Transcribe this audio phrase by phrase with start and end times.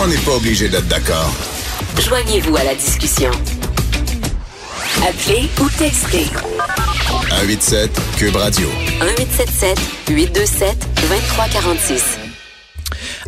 [0.00, 1.34] On n'est pas obligé d'être d'accord.
[2.00, 3.30] Joignez-vous à la discussion.
[5.02, 6.26] Appelez ou textez.
[7.30, 8.68] 187 Cube Radio.
[9.00, 12.18] 1877 827 2346.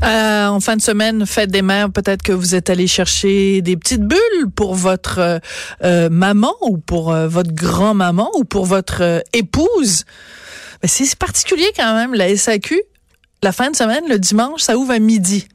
[0.03, 3.77] Euh, en fin de semaine, fête des mères, peut-être que vous êtes allé chercher des
[3.77, 5.39] petites bulles pour votre euh,
[5.83, 10.05] euh, maman ou pour euh, votre grand-maman ou pour votre euh, épouse.
[10.83, 12.81] Ben, c'est particulier quand même, la SAQ.
[13.43, 15.49] La fin de semaine, le dimanche, ça ouvre à midi.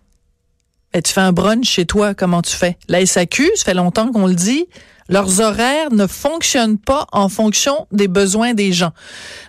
[0.96, 2.77] Et tu fais un brunch chez toi, comment tu fais?
[2.88, 4.66] La SAQ, ça fait longtemps qu'on le dit,
[5.09, 8.94] leurs horaires ne fonctionnent pas en fonction des besoins des gens.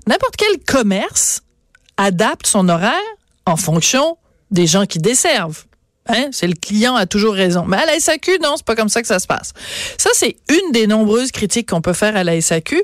[0.08, 1.42] N'importe quel commerce
[1.98, 2.98] adapte son horaire
[3.46, 4.18] en fonction
[4.50, 5.66] des gens qui desservent.
[6.08, 6.28] Hein?
[6.32, 7.64] C'est le client a toujours raison.
[7.66, 9.52] Mais à la SAQ, non, c'est pas comme ça que ça se passe.
[9.98, 12.82] Ça, c'est une des nombreuses critiques qu'on peut faire à la SAQ.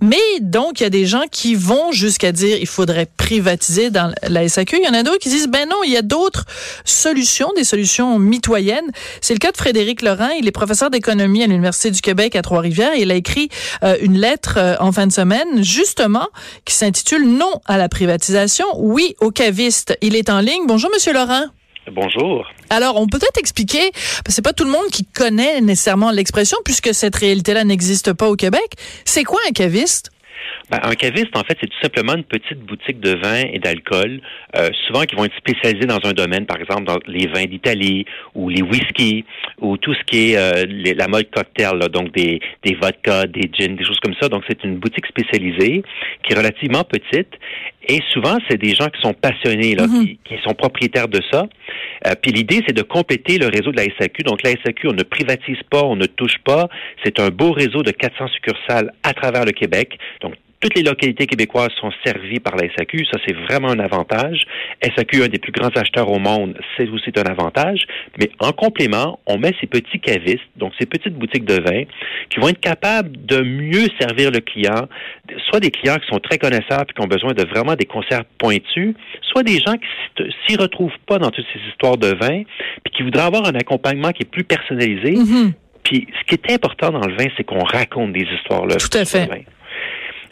[0.00, 4.12] Mais donc, il y a des gens qui vont jusqu'à dire il faudrait privatiser dans
[4.22, 4.78] la SAQ.
[4.78, 6.44] Il y en a d'autres qui disent ben non, il y a d'autres
[6.84, 8.90] solutions, des solutions mitoyennes.
[9.20, 10.30] C'est le cas de Frédéric Laurent.
[10.38, 12.94] Il est professeur d'économie à l'Université du Québec à Trois-Rivières.
[12.96, 13.48] Il a écrit
[13.84, 16.28] euh, une lettre euh, en fin de semaine, justement,
[16.64, 19.96] qui s'intitule Non à la privatisation, oui aux cavistes.
[20.00, 20.66] Il est en ligne.
[20.66, 21.46] Bonjour, Monsieur Laurent.
[21.90, 22.48] Bonjour.
[22.70, 26.12] Alors, on peut peut-être expliquer, parce que c'est pas tout le monde qui connaît nécessairement
[26.12, 28.74] l'expression, puisque cette réalité-là n'existe pas au Québec.
[29.04, 30.10] C'est quoi un caviste?
[30.70, 34.20] Ben, un caviste, en fait, c'est tout simplement une petite boutique de vin et d'alcool,
[34.56, 38.06] euh, souvent qui vont être spécialisés dans un domaine, par exemple dans les vins d'Italie
[38.34, 39.24] ou les whiskies
[39.60, 43.26] ou tout ce qui est euh, les, la mode cocktail, là, donc des, des vodkas,
[43.26, 44.28] des gins, des choses comme ça.
[44.28, 45.82] Donc, c'est une boutique spécialisée
[46.22, 47.28] qui est relativement petite
[47.88, 51.46] et souvent, c'est des gens qui sont passionnés, là, qui, qui, sont propriétaires de ça.
[52.06, 54.22] Euh, puis l'idée, c'est de compléter le réseau de la SAQ.
[54.22, 56.68] Donc, la SAQ, on ne privatise pas, on ne touche pas.
[57.04, 59.98] C'est un beau réseau de 400 succursales à travers le Québec.
[60.20, 63.04] Donc, toutes les localités québécoises sont servies par la SAQ.
[63.10, 64.44] Ça, c'est vraiment un avantage.
[64.80, 67.80] SAQ, un des plus grands acheteurs au monde, c'est aussi un avantage.
[68.18, 71.82] Mais en complément, on met ces petits cavistes, donc ces petites boutiques de vin,
[72.30, 74.86] qui vont être capables de mieux servir le client,
[75.48, 78.24] soit des clients qui sont très connaisseurs et qui ont besoin de vraiment des concerts
[78.38, 78.94] pointus,
[79.32, 82.44] soit des gens qui s'y retrouvent pas dans toutes ces histoires de vin,
[82.84, 85.12] puis qui voudraient avoir un accompagnement qui est plus personnalisé.
[85.16, 85.52] Mm -hmm.
[85.82, 88.76] Puis ce qui est important dans le vin, c'est qu'on raconte des histoires là.
[88.76, 89.28] Tout à fait.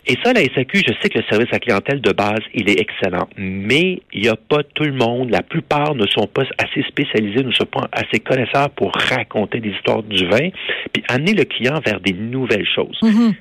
[0.06, 2.80] Et ça, la SAQ, je sais que le service à clientèle de base, il est
[2.80, 5.30] excellent, mais il n'y a pas tout le monde.
[5.30, 9.70] La plupart ne sont pas assez spécialisés, ne sont pas assez connaisseurs pour raconter des
[9.70, 10.48] histoires du vin,
[10.92, 12.98] puis amener le client vers des nouvelles choses.
[13.02, 13.34] Mm -hmm.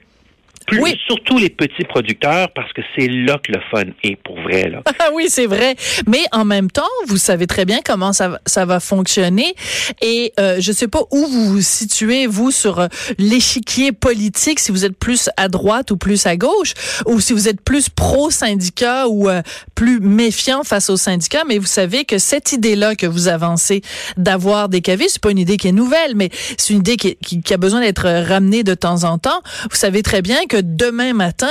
[0.68, 0.98] Plus, oui.
[1.08, 4.70] Surtout les petits producteurs, parce que c'est là que le fun est pour vrai.
[4.70, 4.84] Là.
[5.14, 5.76] oui, c'est vrai.
[6.08, 9.54] Mais en même temps, vous savez très bien comment ça, ça va fonctionner.
[10.02, 12.88] Et euh, je sais pas où vous vous situez, vous, sur euh,
[13.18, 16.74] l'échiquier politique, si vous êtes plus à droite ou plus à gauche,
[17.06, 19.42] ou si vous êtes plus pro-syndicat ou euh,
[19.76, 21.44] plus méfiant face aux syndicats.
[21.48, 23.82] Mais vous savez que cette idée-là que vous avancez
[24.18, 27.16] d'avoir des cavistes, c'est pas une idée qui est nouvelle, mais c'est une idée qui,
[27.16, 29.42] qui, qui a besoin d'être ramenée de temps en temps.
[29.70, 31.48] Vous savez très bien que demain matin,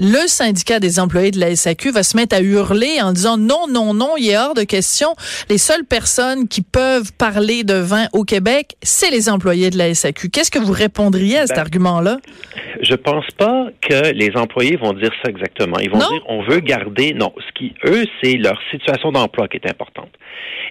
[0.00, 3.66] le syndicat des employés de la SAQ va se mettre à hurler en disant non,
[3.70, 5.10] non, non, il est hors de question.
[5.48, 9.94] Les seules personnes qui peuvent parler de vin au Québec, c'est les employés de la
[9.94, 10.30] SAQ.
[10.30, 12.18] Qu'est-ce que vous répondriez à cet ben, argument-là?
[12.80, 15.78] Je pense pas que les employés vont dire ça exactement.
[15.78, 16.10] Ils vont non?
[16.10, 17.12] dire on veut garder.
[17.12, 20.10] Non, ce qui, eux, c'est leur situation d'emploi qui est importante.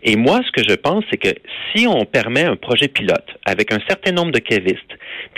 [0.03, 1.33] Et moi, ce que je pense, c'est que
[1.71, 4.94] si on permet un projet pilote avec un certain nombre de cavistes,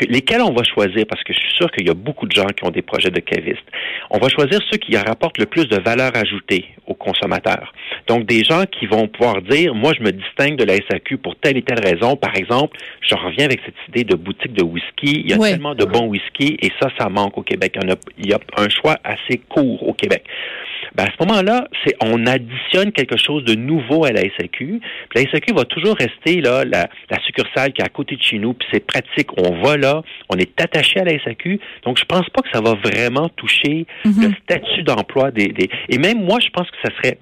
[0.08, 2.46] lesquels on va choisir, parce que je suis sûr qu'il y a beaucoup de gens
[2.48, 3.66] qui ont des projets de cavistes,
[4.10, 7.74] on va choisir ceux qui rapportent le plus de valeur ajoutée aux consommateurs.
[8.08, 11.36] Donc, des gens qui vont pouvoir dire, moi, je me distingue de la SAQ pour
[11.36, 12.16] telle et telle raison.
[12.16, 15.22] Par exemple, je reviens avec cette idée de boutique de whisky.
[15.26, 15.52] Il y a Oui.
[15.52, 17.78] tellement de bons whisky et ça, ça manque au Québec.
[18.18, 20.24] Il y a un choix assez court au Québec.
[20.96, 24.80] Ben, à ce moment-là, c'est on additionne quelque chose de nouveau à la SAQ.
[25.10, 28.22] Puis la SAQ va toujours rester là la, la succursale qui est à côté de
[28.24, 28.54] chez nous.
[28.54, 29.30] Puis c'est pratique.
[29.38, 31.60] On va là, on est attaché à la SAQ.
[31.84, 34.24] Donc je pense pas que ça va vraiment toucher Mhm.
[34.24, 35.70] le statut d'emploi des, des.
[35.90, 37.18] Et même moi, je pense que ça serait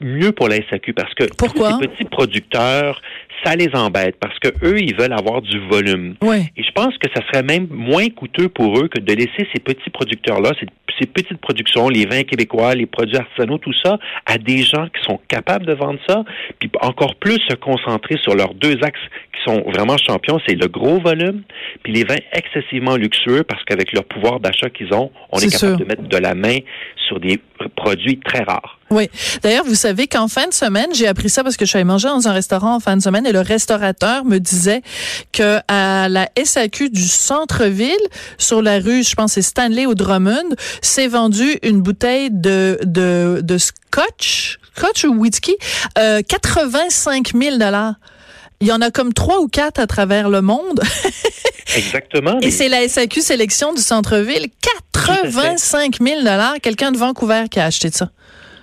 [0.00, 1.72] mieux pour la SAQ parce que Pourquoi?
[1.72, 3.00] tous ces petits producteurs,
[3.44, 6.14] ça les embête parce que eux, ils veulent avoir du volume.
[6.22, 6.38] Oui.
[6.56, 9.60] Et je pense que ça serait même moins coûteux pour eux que de laisser ces
[9.60, 10.66] petits producteurs-là, ces,
[10.98, 15.02] ces, petites productions, les vins québécois, les produits artisanaux, tout ça, à des gens qui
[15.02, 16.24] sont capables de vendre ça,
[16.58, 18.98] puis encore plus se concentrer sur leurs deux axes
[19.32, 21.42] qui sont vraiment champions, c'est le gros volume,
[21.82, 25.50] puis les vins excessivement luxueux parce qu'avec leur pouvoir d'achat qu'ils ont, on est, est
[25.50, 25.78] capable sûr.
[25.78, 26.58] de mettre de la main
[27.06, 27.40] sur des
[27.76, 28.78] produits très rares.
[28.90, 29.08] Oui.
[29.42, 31.84] D'ailleurs, vous savez qu'en fin de semaine, j'ai appris ça parce que je suis allée
[31.84, 34.82] manger dans un restaurant en fin de semaine et le restaurateur me disait
[35.32, 37.96] que à la SAQ du centre-ville,
[38.38, 43.40] sur la rue, je pense c'est Stanley ou Drummond, s'est vendu une bouteille de, de,
[43.42, 45.56] de scotch, scotch ou whisky,
[45.98, 47.94] euh, 85 000 dollars.
[48.60, 50.80] Il y en a comme trois ou quatre à travers le monde.
[51.76, 52.38] Exactement.
[52.40, 54.46] Et c'est la SAQ Sélection du centre-ville.
[54.92, 56.20] 85 000
[56.62, 58.10] Quelqu'un de Vancouver qui a acheté ça.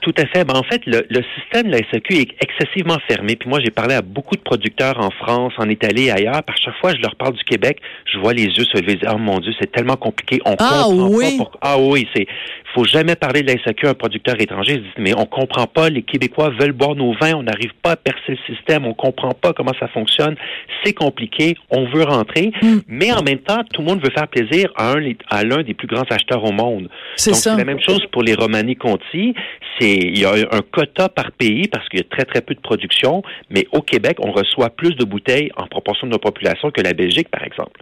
[0.04, 0.44] Tout à fait.
[0.44, 3.38] Ben, en fait, le, le, système de la SAQ est excessivement fermé.
[3.38, 6.44] Puis moi, j'ai parlé à beaucoup de producteurs en France, en Italie, ailleurs.
[6.44, 9.00] Par chaque fois, je leur parle du Québec, je vois les yeux se lever.
[9.10, 10.42] Oh mon Dieu, c'est tellement compliqué.
[10.46, 11.38] On ah, comprend oui.
[11.38, 11.52] pas.
[11.62, 12.28] Ah oui, c'est.
[12.74, 14.74] Faut jamais parler de la SAQ à un producteur étranger.
[14.74, 15.90] Ils disent, mais on comprend pas.
[15.90, 17.36] Les Québécois veulent boire nos vins.
[17.36, 18.86] On n'arrive pas à percer le système.
[18.86, 20.36] On comprend pas comment ça fonctionne.
[20.84, 21.56] C'est compliqué.
[21.70, 22.52] On veut rentrer.
[22.62, 22.78] Mm.
[22.88, 25.76] Mais en même temps, tout le monde veut faire plaisir à un, à l'un des
[25.76, 26.90] plus grands acheteurs au monde.
[27.16, 27.52] C'est ça.
[27.52, 29.36] C'est la même chose pour les Romani Conti.
[29.80, 32.54] C'est, il y a un quota par pays parce qu'il y a très, très peu
[32.54, 33.24] de production.
[33.50, 36.94] Mais au Québec, on reçoit plus de bouteilles en proportion de nos populations que la
[36.94, 37.80] Belgique, par exemple.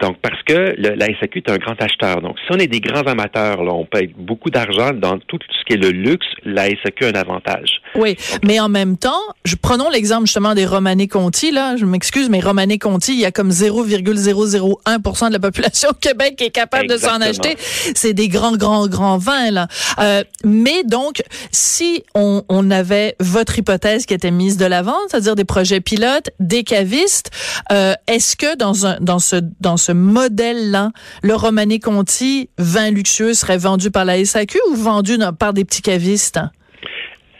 [0.00, 2.20] Donc, parce que le, la SAQ est un grand acheteur.
[2.20, 5.64] Donc, si on est des grands amateurs, là, on paye beaucoup d'argent dans tout ce
[5.64, 7.80] qui est le luxe, la SAQ a un avantage.
[7.94, 12.28] Oui, mais en même temps, je, prenons l'exemple justement des Romanée Conti, là, je m'excuse,
[12.28, 16.50] mais Romanée Conti, il y a comme 0,001% de la population au Québec qui est
[16.50, 17.18] capable Exactement.
[17.18, 17.56] de s'en acheter.
[17.58, 19.68] C'est des grands, grands, grands vins, là.
[19.98, 25.34] Euh, mais donc, si on, on avait votre hypothèse qui était mise de l'avant, c'est-à-dire
[25.34, 27.30] des projets pilotes, des cavistes,
[27.72, 30.90] euh, est-ce que dans un, dans ce, dans ce modèle-là,
[31.22, 35.82] le Romanée Conti, vin luxueux, serait vendu par la SAQ ou vendu par des petits
[35.82, 36.40] cavistes?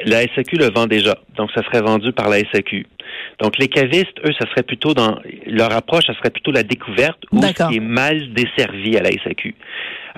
[0.05, 1.17] La SAQ le vend déjà.
[1.37, 2.87] Donc, ça serait vendu par la SAQ.
[3.41, 7.19] Donc, les cavistes, eux, ça serait plutôt dans leur approche, ça serait plutôt la découverte
[7.33, 9.55] ou ce qui est mal desservi à la SAQ.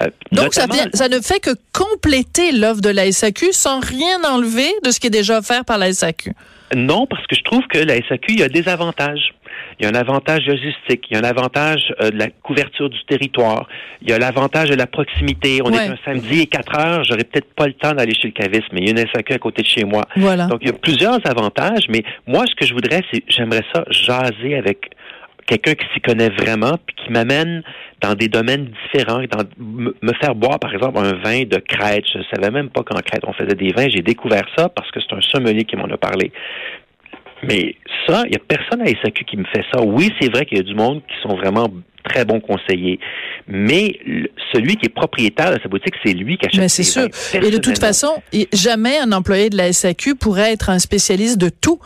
[0.03, 4.23] Euh, Donc, ça, vient, ça ne fait que compléter l'offre de la SAQ sans rien
[4.25, 6.33] enlever de ce qui est déjà offert par la SAQ.
[6.77, 9.35] Non, parce que je trouve que la SAQ, il y a des avantages.
[9.79, 12.91] Il y a un avantage logistique, il y a un avantage euh, de la couverture
[12.91, 13.69] du territoire,
[14.03, 15.61] il y a l'avantage de la proximité.
[15.65, 15.87] On Ouais.
[15.87, 18.69] est un samedi et 4 heures, j'aurais peut-être pas le temps d'aller chez le caviste,
[18.73, 20.03] mais il y a une SAQ à côté de chez moi.
[20.17, 20.47] Voilà.
[20.47, 23.85] Donc, il y a plusieurs avantages, mais moi, ce que je voudrais, c'est, j'aimerais ça
[23.91, 24.91] jaser avec
[25.47, 27.63] quelqu'un qui s'y connaît vraiment, puis qui m'amène
[28.03, 32.05] dans des domaines différents, dans, me me faire boire, par exemple, un vin de Crète.
[32.13, 33.89] Je savais même pas qu'en Crète, on faisait des vins.
[33.89, 36.31] J'ai découvert ça parce que c'est un sommelier qui m'en a parlé.
[37.43, 37.77] Mais
[38.07, 39.81] ça, il n'y a personne à SAQ qui me fait ça.
[39.83, 41.69] Oui, c'est vrai qu'il y a du monde qui sont vraiment
[42.05, 42.99] très bons conseillers.
[43.47, 46.83] Mais le- celui qui est propriétaire de sa boutique, c'est lui qui achète Mais c'est
[46.83, 47.09] sûr.
[47.35, 48.09] Et de toute façon,
[48.53, 51.79] jamais un employé de la SAQ pourrait être un spécialiste de tout.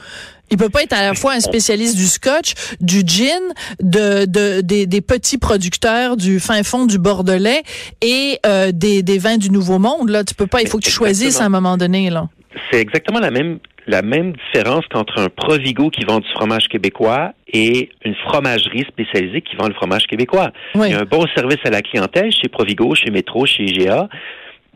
[0.51, 3.41] Il peut pas être à la fois un spécialiste du scotch, du gin,
[3.81, 7.63] de, de des, des petits producteurs du fin fond du Bordelais
[8.03, 10.11] et euh, des, des vins du Nouveau Monde.
[10.11, 10.61] Là, tu peux pas.
[10.61, 12.11] Il faut que tu choisisses à un moment donné.
[12.11, 12.29] Là.
[12.71, 17.33] c'est exactement la même la même différence qu'entre un Provigo qui vend du fromage québécois
[17.53, 20.53] et une fromagerie spécialisée qui vend le fromage québécois.
[20.75, 20.89] Oui.
[20.89, 24.09] Il y a un bon service à la clientèle chez Provigo, chez Métro, chez IGA,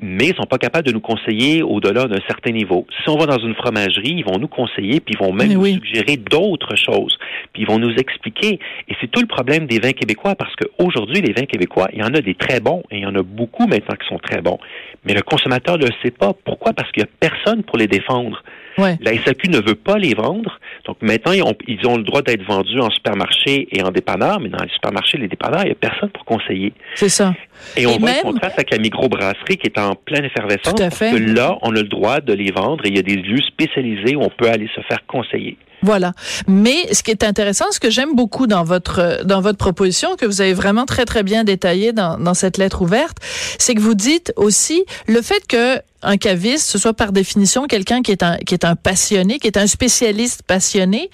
[0.01, 2.87] mais ils sont pas capables de nous conseiller au-delà d'un certain niveau.
[3.03, 5.65] Si on va dans une fromagerie, ils vont nous conseiller, puis ils vont même nous
[5.65, 7.17] suggérer d'autres choses,
[7.53, 8.59] puis ils vont nous expliquer.
[8.89, 12.03] Et c'est tout le problème des vins québécois, parce qu'aujourd'hui, les vins québécois, il y
[12.03, 14.43] en a des très bons, et il y en a beaucoup maintenant qui sont très
[14.43, 14.59] bons.
[15.07, 16.35] Mais le consommateur ne le sait pas.
[16.45, 16.75] Pourquoi?
[16.75, 18.43] Parce qu'il n'y a personne pour les défendre.
[18.79, 18.97] Ouais.
[19.01, 20.59] La SAQ ne veut pas les vendre.
[20.85, 24.41] Donc maintenant, ils ont, ils ont le droit d'être vendus en supermarché et en dépanneur,
[24.41, 26.73] mais dans les supermarchés et les dépanneurs, il n'y a personne pour conseiller.
[26.95, 27.35] C'est ça.
[27.77, 30.75] Et on Et voit même- le contraste avec la microbrasserie qui est en pleine effervescence.
[30.75, 31.11] Tout à parce fait.
[31.11, 33.41] que là, on a le droit de les vendre et il y a des lieux
[33.47, 35.57] spécialisés où on peut aller se faire conseiller.
[35.87, 36.15] Voilà.
[36.49, 40.27] Mais ce qui est intéressant, ce que j'aime beaucoup dans votre dans votre proposition, que
[40.27, 43.19] vous avez vraiment très très bien détaillé dans, dans cette lettre ouverte,
[43.59, 48.03] c'est que vous dites aussi le fait que un caviste, ce soit par définition quelqu'un
[48.03, 51.11] qui est un qui est un passionné, qui est un spécialiste passionné,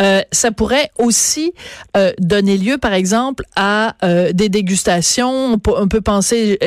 [0.00, 1.52] euh, ça pourrait aussi
[1.96, 5.54] euh, donner lieu, par exemple, à euh, des dégustations.
[5.54, 6.58] On peut, penser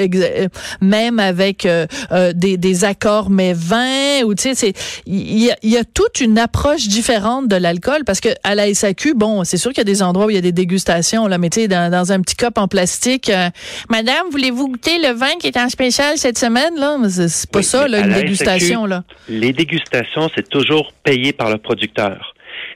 [0.82, 4.74] même avec euh, euh, des, des accords mais vins ou tu sais,
[5.06, 8.74] il y a, y a toute une approche différente de l'alcool parce que à la
[8.74, 11.28] SAQ, bon, c'est sûr qu'il y a des endroits où il y a des dégustations
[11.28, 13.50] là, mais tu sais, dans, dans un petit cup en plastique, euh,
[13.90, 16.98] Madame, voulez-vous goûter le vin qui est en spécial cette semaine là?
[17.00, 19.04] Mais C'est pas Oui, ça, là, une dégustation SAQ, là.
[19.30, 22.34] Les dégustations, c'est toujours payé par le producteur.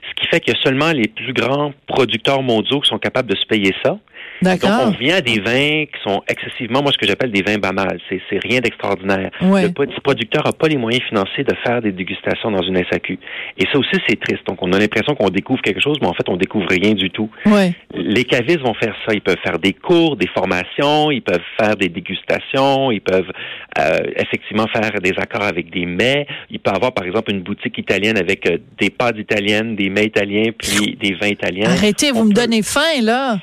[0.09, 3.45] Ce qui fait a seulement les plus grands producteurs mondiaux qui sont capables de se
[3.45, 3.97] payer ça.
[4.41, 7.57] Donc, on vient à des vins qui sont excessivement, moi, ce que j'appelle des vins
[7.57, 7.99] banals.
[8.09, 9.29] C'est, c'est rien d'extraordinaire.
[9.41, 9.63] Ouais.
[9.63, 13.19] Le petit producteur n'a pas les moyens financiers de faire des dégustations dans une SAQ.
[13.57, 14.45] Et ça aussi, c'est triste.
[14.47, 17.09] Donc, on a l'impression qu'on découvre quelque chose, mais en fait, on découvre rien du
[17.11, 17.29] tout.
[17.45, 17.73] Ouais.
[17.93, 19.13] Les cavistes vont faire ça.
[19.13, 23.31] Ils peuvent faire des cours, des formations, ils peuvent faire des dégustations, ils peuvent
[23.79, 26.25] euh, effectivement faire des accords avec des mets.
[26.49, 30.05] Il peut avoir, par exemple, une boutique italienne avec euh, des pâtes italiennes, des mets
[30.05, 31.69] italiens, puis des vins italiens.
[31.69, 33.37] Arrêtez, vous me peut- donnez faim là.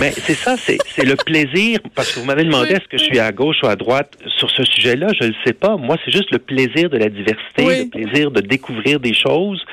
[0.00, 2.76] mais c'est ça, c'est le plaisir, parce que vous m'avez demandé Oui.
[2.76, 5.34] est-ce que je suis à gauche ou à droite sur ce sujet-là, je ne le
[5.44, 5.76] sais pas.
[5.76, 7.90] Moi, c'est juste le plaisir de la diversité, Oui.
[7.94, 9.64] le plaisir de découvrir des choses.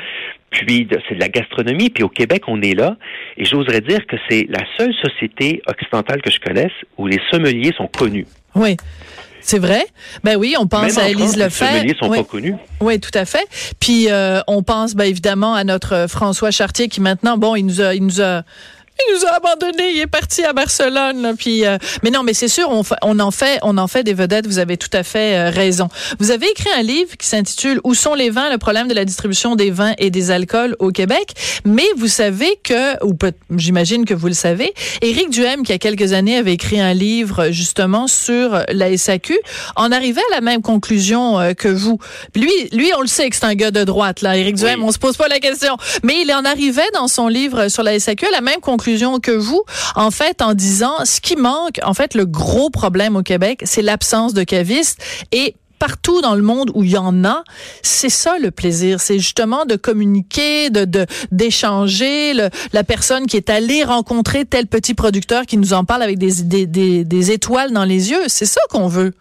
[0.50, 1.90] puis c'est de la gastronomie.
[1.90, 2.96] Puis au Québec, on est là.
[3.36, 7.74] Et j'oserais dire que c'est la seule société occidentale que je connaisse où les sommeliers
[7.78, 8.26] sont connus.
[8.56, 8.78] Oui.
[9.42, 9.86] C'est vrai?
[10.24, 11.72] Ben oui, on pense à Élise Lefebvre.
[11.72, 12.18] Les sommeliers sont oui.
[12.20, 12.56] pas connus.
[12.82, 13.46] Oui, tout à fait.
[13.80, 17.82] Puis euh, on pense ben, évidemment à notre François Chartier qui maintenant, bon, il nous
[17.82, 18.44] a, il nous a
[19.00, 21.22] il nous a abandonnés, il est parti à Barcelone.
[21.22, 24.04] Là, puis, euh, mais non, mais c'est sûr, on, on, en fait, on en fait
[24.04, 24.48] des vedettes.
[24.48, 25.90] Vous avez tout à fait euh, raison.
[26.20, 28.50] Vous avez écrit un livre qui s'intitule Où sont les vins?
[28.50, 31.34] Le problème de la distribution des vins et des alcools au Québec.
[31.66, 33.14] Mais vous savez que, ou
[33.56, 37.50] j'imagine que vous le savez, Éric Duhem, qui a quelques années avait écrit un livre
[37.52, 39.38] justement sur la SAQ,
[39.76, 42.00] en arrivait à la même conclusion euh, que vous.
[42.36, 44.22] Lui, lui, on le sait que c'est un gars de droite.
[44.22, 44.86] Là, Éric Duhem, oui.
[44.88, 45.78] on se pose pas la question.
[46.04, 48.87] Mais il en arrivait dans son livre sur la SAQ à la même conclusion
[49.22, 49.64] que vous,
[49.96, 53.82] en fait, en disant ce qui manque, en fait, le gros problème au Québec, c'est
[53.82, 55.02] l'absence de cavistes.
[55.32, 57.44] Et partout dans le monde où il y en a,
[57.84, 63.84] c'est ça le plaisir, c'est justement de communiquer, de d'échanger, la personne qui est allée
[63.84, 67.86] rencontrer tel petit producteur qui nous en parle avec des, des, des, des étoiles dans
[67.86, 69.14] les yeux, c'est ça qu'on veut.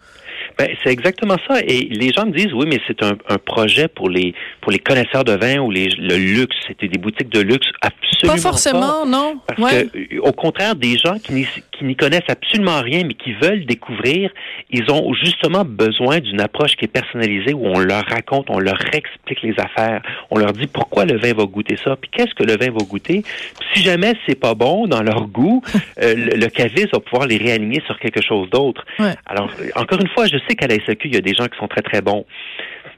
[0.57, 1.59] Ben, c'est exactement ça.
[1.61, 4.79] Et les gens me disent, oui, mais c'est un, un, projet pour les pour les
[4.79, 6.55] connaisseurs de vin ou les, le luxe.
[6.67, 9.05] C'était des boutiques de luxe absolument pas forcément, pas.
[9.05, 9.39] non.
[9.47, 9.87] Parce ouais.
[9.87, 11.45] que, au contraire, des gens qui
[11.81, 14.31] n'y connaissent absolument rien, mais qui veulent découvrir,
[14.71, 18.79] ils ont justement besoin d'une approche qui est personnalisée où on leur raconte, on leur
[18.93, 20.01] explique les affaires,
[20.31, 22.83] on leur dit pourquoi le vin va goûter ça, puis qu'est-ce que le vin va
[22.85, 23.21] goûter.
[23.21, 25.61] Puis si jamais c'est pas bon dans leur goût,
[26.01, 28.85] euh, le, le caviste va pouvoir les réaligner sur quelque chose d'autre.
[28.99, 29.13] Ouais.
[29.25, 31.57] Alors, encore une fois, je sais qu'à la SAQ, il y a des gens qui
[31.57, 32.25] sont très, très bons.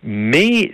[0.04, 0.72] Mais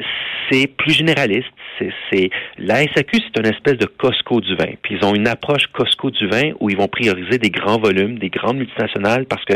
[0.49, 1.47] c'est plus généraliste.
[1.79, 4.73] C'est, la SAQ, c'est une espèce de Costco du vin.
[4.81, 8.17] Puis ils ont une approche Costco du vin où ils vont prioriser des grands volumes,
[8.17, 9.55] des grandes multinationales, parce que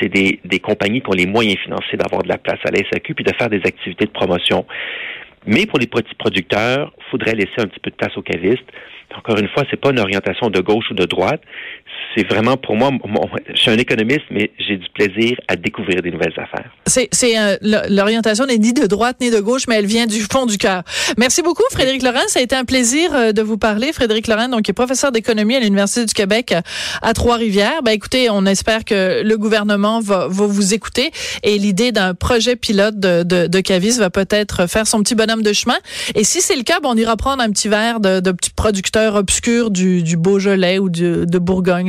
[0.00, 3.14] c'est des, compagnies qui ont les moyens financiers d'avoir de la place à la SAQ
[3.14, 4.64] puis de faire des activités de promotion.
[5.46, 8.66] Mais pour les petits producteurs, il faudrait laisser un petit peu de place aux cavistes.
[9.16, 11.40] Encore une fois, c'est pas une orientation de gauche ou de droite.
[12.16, 12.90] C'est vraiment pour moi,
[13.52, 16.70] je suis un économiste, mais j'ai du plaisir à découvrir des nouvelles affaires.
[16.86, 17.56] C'est, euh,
[17.90, 20.82] l'orientation n'est ni de droite ni de gauche, mais elle vient du fond du cœur.
[21.18, 22.26] Merci beaucoup, Frédéric Laurent.
[22.28, 23.92] Ça a été un plaisir euh, de vous parler.
[23.92, 26.54] Frédéric Laurent, donc, qui est professeur d'économie à l'Université du Québec
[27.02, 27.82] à Trois-Rivières.
[27.84, 31.10] Ben, écoutez, on espère que le gouvernement va, vous écouter
[31.42, 35.76] et l'idée d'un projet pilote de, Cavis va peut-être faire son petit bonhomme de chemin.
[36.14, 38.50] Et si c'est le cas, ben, on ira prendre un petit verre de, de petits
[38.50, 41.85] producteurs obscurs du, du Beaujolais ou du, de Bourgogne,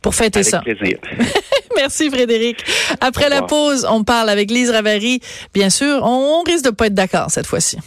[0.00, 0.60] pour fêter avec ça.
[0.60, 0.98] Plaisir.
[1.76, 2.64] Merci Frédéric.
[3.00, 5.20] Après la pause, on parle avec Lise Ravary.
[5.54, 7.78] Bien sûr, on risque de pas être d'accord cette fois-ci.